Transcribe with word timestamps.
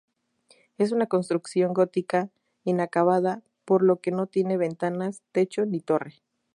Es 0.79 0.91
una 0.93 1.05
construcción 1.05 1.75
gótica 1.75 2.31
inacabada, 2.63 3.43
por 3.65 3.83
lo 3.83 3.97
que 4.01 4.09
no 4.09 4.25
tiene 4.25 4.57
ventanas, 4.57 5.21
techo 5.31 5.63
ni 5.67 5.79
torre. 5.79 6.23